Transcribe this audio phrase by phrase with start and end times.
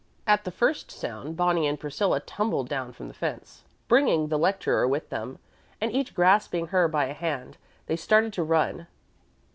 [0.25, 4.87] At the first sound, Bonnie and Priscilla tumbled down from the fence, bringing the lecturer
[4.87, 5.37] with them,
[5.79, 8.87] and, each grasping her by a hand, they started to run.